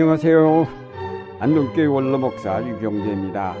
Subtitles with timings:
[0.00, 0.66] 안녕하세요.
[1.40, 3.54] 안동교회 원로목사 유경재입니다.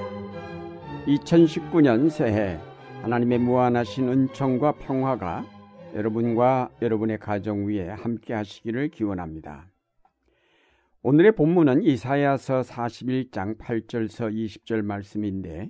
[1.06, 2.58] 2019년 새해
[3.02, 5.44] 하나님의 무한하신 은총과 평화가
[5.94, 9.66] 여러분과 여러분의 가정 위에 함께 하시기를 기원합니다.
[11.02, 15.68] 오늘의 본문은 이사야서 41장 8절서 20절 말씀인데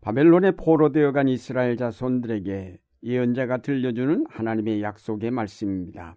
[0.00, 6.16] 바벨론에 포로되어 간 이스라엘 자손들에게 예언자가 들려주는 하나님의 약속의 말씀입니다.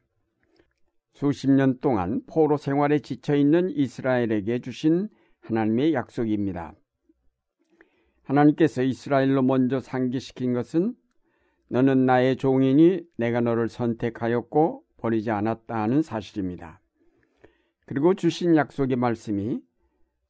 [1.13, 5.09] 수십 년 동안 포로 생활에 지쳐 있는 이스라엘에게 주신
[5.41, 6.73] 하나님의 약속입니다.
[8.23, 10.95] 하나님께서 이스라엘로 먼저 상기시킨 것은
[11.69, 16.81] 너는 나의 종이니 내가 너를 선택하였고 버리지 않았다 하는 사실입니다.
[17.85, 19.59] 그리고 주신 약속의 말씀이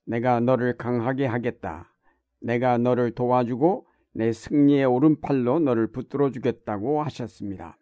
[0.05, 1.94] 내가 너를 강하게 하겠다.
[2.39, 7.77] 내가 너를 도와주고 내 승리의 오른팔로 너를 붙들어 주겠다고 하셨습니다.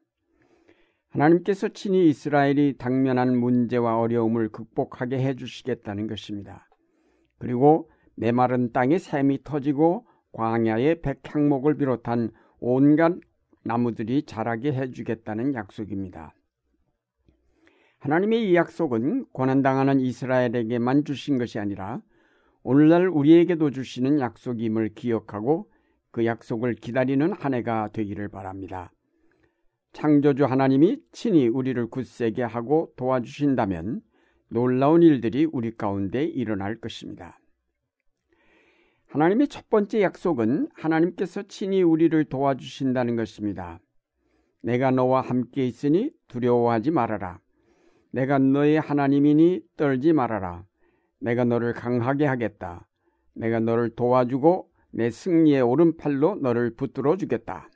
[1.10, 6.68] 하나님께서 친히 이스라엘이 당면한 문제와 어려움을 극복하게 해주시겠다는 것입니다.
[7.40, 13.14] 그리고 메마른 땅에 샘이 터지고 광야의 백향목을 비롯한 온갖
[13.64, 16.34] 나무들이 자라게 해주겠다는 약속입니다.
[18.00, 22.02] 하나님의 이 약속은 고난당하는 이스라엘에게만 주신 것이 아니라
[22.64, 25.70] 오늘날 우리에게도 주시는 약속임을 기억하고
[26.12, 28.92] 그 약속을 기다리는 한 해가 되기를 바랍니다.
[29.94, 34.02] 창조주 하나님이 친히 우리를 굳세게 하고 도와주신다면
[34.50, 37.40] 놀라운 일들이 우리 가운데 일어날 것입니다.
[39.08, 43.80] 하나님의 첫 번째 약속은 하나님께서 친히 우리를 도와주신다는 것입니다.
[44.62, 47.40] 내가 너와 함께 있으니 두려워하지 말아라.
[48.12, 50.66] 내가 너의 하나님이니 떨지 말아라.
[51.20, 52.88] 내가 너를 강하게 하겠다.
[53.34, 57.69] 내가 너를 도와주고 내 승리의 오른팔로 너를 붙들어 주겠다.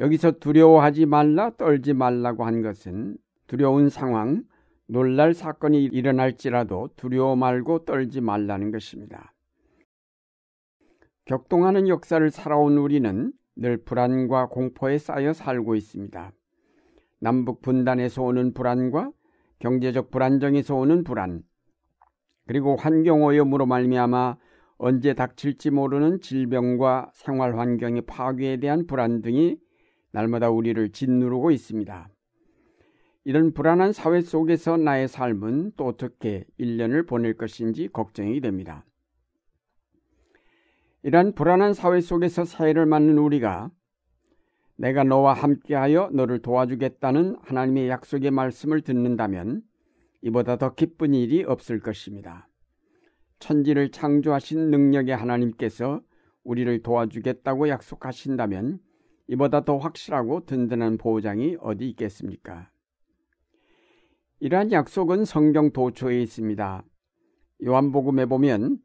[0.00, 4.44] 여기서 두려워하지 말라, 떨지 말라고 한 것은 두려운 상황,
[4.86, 9.32] 놀랄 사건이 일어날지라도 두려워 말고 떨지 말라는 것입니다.
[11.24, 16.32] 격동하는 역사를 살아온 우리는 늘 불안과 공포에 쌓여 살고 있습니다.
[17.20, 19.12] 남북 분단에서 오는 불안과
[19.60, 21.42] 경제적 불안정에서 오는 불안,
[22.48, 24.36] 그리고 환경 오염으로 말미암아
[24.78, 29.58] 언제 닥칠지 모르는 질병과 생활 환경의 파괴에 대한 불안 등이
[30.12, 32.08] 날마다 우리를 짓누르고 있습니다.
[33.24, 38.84] 이런 불안한 사회 속에서 나의 삶은 또 어떻게 1년을 보낼 것인지 걱정이 됩니다.
[41.02, 43.70] 이러한 불안한 사회 속에서 새해를 맞는 우리가
[44.76, 49.62] 내가 너와 함께하여 너를 도와주겠다는 하나님의 약속의 말씀을 듣는다면
[50.22, 52.48] 이보다 더 기쁜 일이 없을 것입니다.
[53.38, 56.00] 천지를 창조하신 능력의 하나님께서
[56.44, 58.80] 우리를 도와주겠다고 약속하신다면
[59.28, 62.70] 이보다 더 확실하고 든든한 보장이 어디 있겠습니까?
[64.40, 66.84] 이러한 약속은 성경 도초에 있습니다.
[67.64, 68.78] 요한복음에 보면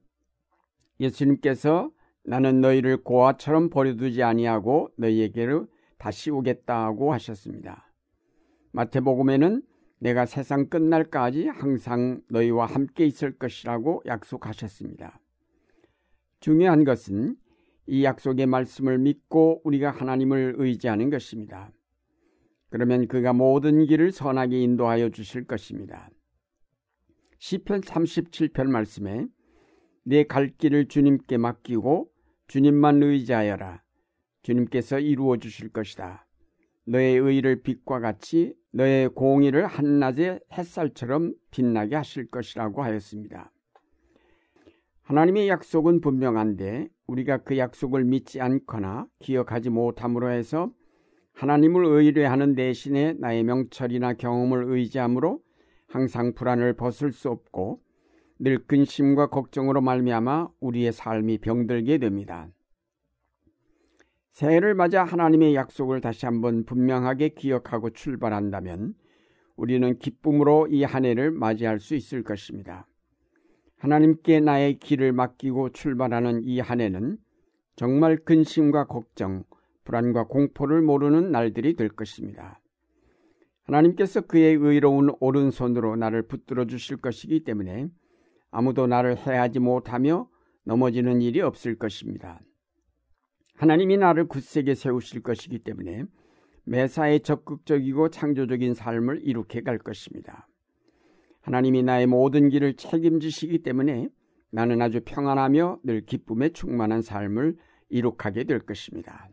[0.99, 1.91] 예수님께서
[2.23, 7.91] 나는 너희를 고아처럼 버려두지 아니하고 너희에게로 다시 오겠다고 하셨습니다.
[8.71, 9.63] 마태복음에는
[9.99, 15.19] 내가 세상 끝날까지 항상 너희와 함께 있을 것이라고 약속하셨습니다.
[16.39, 17.35] 중요한 것은
[17.87, 21.71] 이 약속의 말씀을 믿고 우리가 하나님을 의지하는 것입니다.
[22.69, 26.09] 그러면 그가 모든 길을 선하게 인도하여 주실 것입니다.
[27.39, 29.27] 시편 37편 말씀에
[30.03, 32.09] 내 갈 길을 주님께 맡기고
[32.47, 33.83] 주님만 의지하여라.
[34.43, 36.25] 주님께서 이루어 주실 것이다.
[36.85, 43.51] 너의 의를 빛과 같이 너의 공의를 한낮의 햇살처럼 빛나게 하실 것이라고 하였습니다.
[45.07, 50.69] 하나님의 약속은 분명한데 우리가 그 약속을 믿지 않거나 기억하지 못함으로 해서
[51.31, 55.39] 하나님을 의뢰하는 대신에 나의 명철이나 경험을 의지함으로
[55.87, 57.79] 항상 불안을 벗을 수 없고
[58.39, 62.49] 늘 근심과 걱정으로 말미암아 우리의 삶이 병들게 됩니다.
[64.33, 68.93] 새해를 맞아 하나님의 약속을 다시 한번 분명하게 기억하고 출발한다면
[69.55, 72.85] 우리는 기쁨으로 이 한 해를 맞이할 수 있을 것입니다.
[73.77, 77.17] 하나님께 나의 길을 맡기고 출발하는 이 한 해는
[77.75, 79.43] 정말 근심과 걱정,
[79.83, 82.59] 불안과 공포를 모르는 날들이 될 것입니다.
[83.63, 87.89] 하나님께서 그의 의로운 오른손으로 나를 붙들어 주실 것이기 때문에
[88.49, 90.27] 아무도 나를 해하지 못하며
[90.63, 92.41] 넘어지는 일이 없을 것입니다.
[93.55, 96.05] 하나님이 나를 굳세게 세우실 것이기 때문에
[96.63, 100.47] 매사에 적극적이고 창조적인 삶을 이룩해 갈 것입니다.
[101.47, 104.09] 하나님이 나의 모든 길을 책임지시기 때문에
[104.51, 107.55] 나는 아주 평안하며 늘 기쁨에 충만한 삶을
[107.87, 109.29] 이룩하게 될 것입니다.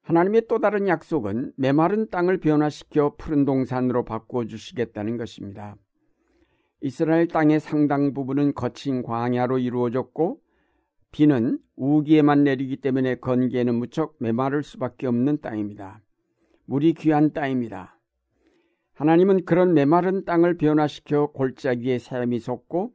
[0.00, 5.76] 하나님의 또 다른 약속은 메마른 땅을 변화시켜 푸른 동산으로 바꾸어 주시겠다는 것입니다.
[6.80, 10.40] 이스라엘 땅의 상당 부분은 거친 광야로 이루어졌고
[11.12, 16.00] 비는 우기에만 내리기 때문에 건기에는 무척 메마를 수밖에 없는 땅입니다.
[16.64, 17.93] 물이 귀한 땅입니다.
[18.94, 22.92] 하나님은 그런 메마른 땅을 변화시켜 골짜기에 샘이 솟고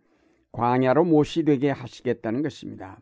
[0.51, 2.99] 광야로 못이 되게 하시겠다는 것입니다.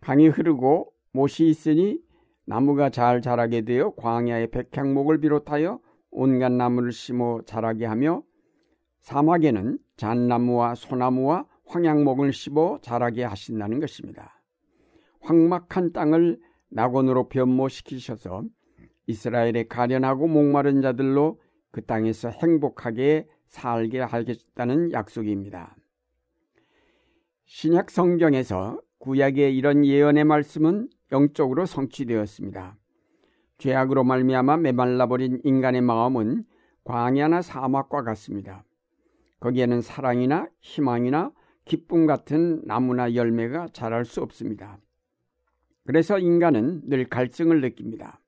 [0.00, 2.00] 강이 흐르고 못이 있으니
[2.46, 5.80] 나무가 잘 자라게 되어 광야의 백향목을 비롯하여
[6.10, 8.22] 온갖 나무를 심어 자라게 하며
[9.00, 14.40] 사막에는 잣나무와 소나무와 황양목을 씹어 자라게 하신다는 것입니다.
[15.20, 16.38] 황막한 땅을
[16.70, 18.44] 낙원으로 변모시키셔서
[19.06, 21.38] 이스라엘의 가련하고 목마른 자들로
[21.70, 25.76] 그 땅에서 행복하게 살게 하겠다는 약속입니다.
[27.46, 32.76] 신약 성경에서 구약의 이런 예언의 말씀은 영적으로 성취되었습니다.
[33.58, 36.44] 죄악으로 말미암아 메말라버린 인간의 마음은
[36.84, 38.64] 광야나 사막과 같습니다.
[39.40, 41.32] 거기에는 사랑이나 희망이나
[41.64, 44.78] 기쁨 같은 나무나 열매가 자랄 수 없습니다.
[45.86, 48.20] 그래서 인간은 늘 갈증을 느낍니다.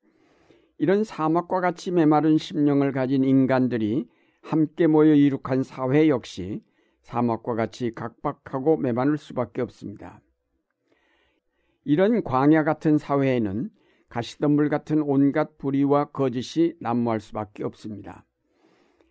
[0.81, 4.09] 이런 사막과 같이 메마른 심령을 가진 인간들이
[4.41, 6.63] 함께 모여 이룩한 사회 역시
[7.03, 10.23] 사막과 같이 각박하고 메마를 수밖에 없습니다.
[11.85, 13.69] 이런 광야 같은 사회에는
[14.09, 18.25] 가시덤불 같은 온갖 불의와 거짓이 난무할 수밖에 없습니다.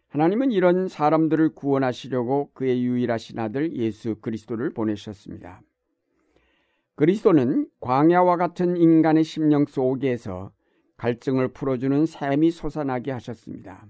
[0.08, 5.62] 하나님은 이런 사람들을 구원하시려고 그의 유일하신 아들 예수 그리스도를 보내셨습니다.
[6.96, 10.52] 그리스도는 광야와 같은 인간의 심령 속에서
[11.00, 13.88] 갈증을 풀어주는 샘이 솟아나게 하셨습니다.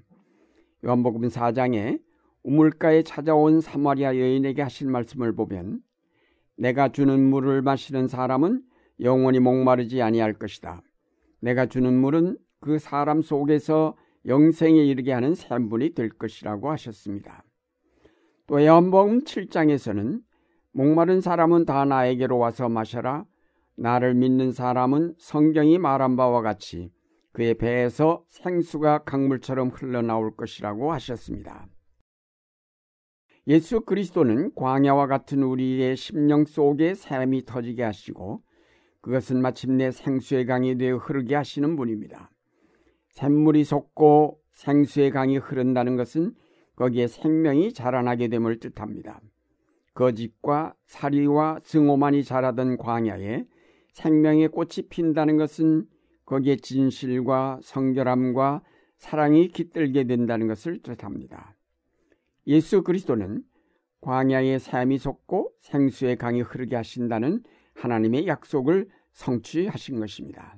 [0.86, 2.00] 요한복음 4장에
[2.44, 5.82] 우물가에 찾아온 사마리아 여인에게 하신 말씀을 보면
[6.56, 8.62] 내가 주는 물을 마시는 사람은
[9.02, 10.84] 영원히 목마르지 아니할 것이다.
[11.42, 13.98] 내가 주는 물은 그 사람 속에서
[14.28, 17.44] 영생에 이르게 하는 샘분이 될 것이라고 하셨습니다.
[18.46, 20.22] 또 요한복음 7장에서는
[20.74, 23.26] 목마른 사람은 다 나에게로 와서 마셔라.
[23.78, 26.92] 나를 믿는 사람은 성경이 말한 바와 같이
[27.32, 31.68] 그의 배에서 생수가 강물처럼 흘러나올 것이라고 하셨습니다.
[33.48, 38.44] 예수 그리스도는 광야와 같은 우리의 심령 속에 샘이 터지게 하시고
[39.02, 42.30] 그것은 마침내 생수의 강이 되어 흐르게 하시는 분입니다.
[43.10, 46.34] 샘물이 솟고 생수의 강이 흐른다는 것은
[46.76, 49.20] 거기에 생명이 자라나게 됨을 뜻합니다.
[49.94, 53.46] 거짓과 사리와 증오만이 자라던 광야에
[53.94, 55.88] 생명의 꽃이 핀다는 것은
[56.30, 58.62] 거기에 진실과 성결함과
[58.98, 61.56] 사랑이 깃들게 된다는 것을 뜻합니다.
[62.46, 63.44] 예수 그리스도는
[64.02, 67.44] 광야의 샘이 솟고 생수의 강이 흐르게 하신다는
[67.74, 70.56] 하나님의 약속을 성취하신 것입니다.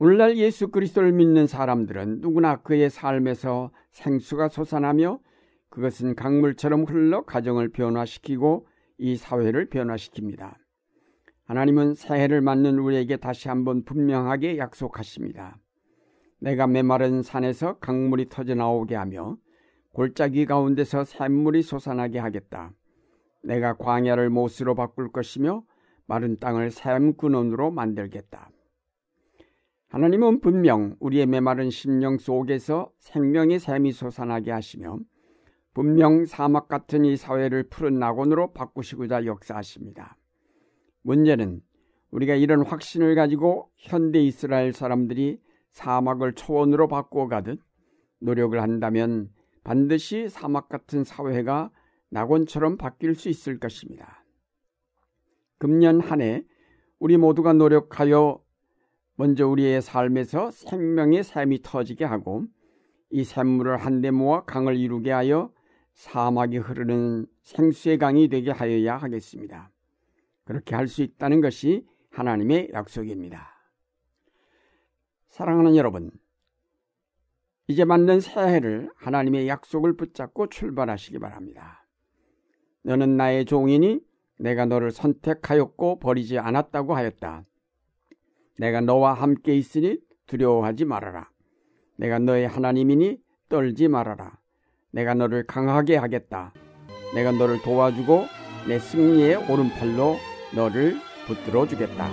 [0.00, 5.20] 오늘날 예수 그리스도를 믿는 사람들은 누구나 그의 삶에서 생수가 솟아나며
[5.68, 8.66] 그것은 강물처럼 흘러 가정을 변화시키고
[8.98, 10.63] 이 사회를 변화시킵니다.
[11.44, 15.58] 하나님은 새해를 맞는 우리에게 다시 한번 분명하게 약속하십니다.
[16.38, 19.36] 내가 메마른 산에서 강물이 터져 나오게 하며
[19.92, 22.72] 골짜기 가운데서 샘물이 솟아나게 하겠다.
[23.42, 25.64] 내가 광야를 못으로 바꿀 것이며
[26.06, 28.50] 마른 땅을 샘 근원으로 만들겠다.
[29.88, 34.98] 하나님은 분명 우리의 메마른 심령 속에서 생명의 샘이 솟아나게 하시며
[35.72, 40.16] 분명 사막 같은 이 사회를 푸른 낙원으로 바꾸시고자 역사하십니다.
[41.04, 41.60] 문제는
[42.10, 47.60] 우리가 이런 확신을 가지고 현대 이스라엘 사람들이 사막을 초원으로 바꾸어 가듯
[48.20, 49.30] 노력을 한다면
[49.64, 51.70] 반드시 사막 같은 사회가
[52.10, 54.24] 낙원처럼 바뀔 수 있을 것입니다.
[55.58, 56.44] 금년 한 해
[56.98, 58.42] 우리 모두가 노력하여
[59.16, 62.46] 먼저 우리의 삶에서 생명의 샘이 터지게 하고
[63.10, 65.52] 이 샘물을 한데 모아 강을 이루게 하여
[65.92, 69.73] 사막이 흐르는 생수의 강이 되게 하여야 하겠습니다.
[70.44, 73.50] 그렇게 할 수 있다는 것이 하나님의 약속입니다.
[75.28, 76.10] 사랑하는 여러분,
[77.66, 81.86] 이제 맞는 새해를 하나님의 약속을 붙잡고 출발하시기 바랍니다.
[82.82, 84.00] 너는 나의 종이니
[84.38, 87.44] 내가 너를 선택하였고 버리지 않았다고 하였다.
[88.58, 91.30] 내가 너와 함께 있으니 두려워하지 말아라.
[91.96, 94.38] 내가 너의 하나님이니 떨지 말아라.
[94.90, 96.52] 내가 너를 강하게 하겠다.
[97.14, 98.26] 내가 너를 도와주고
[98.68, 100.16] 내 승리의 오른팔로
[100.54, 102.10] 너를 붙들어 주겠다.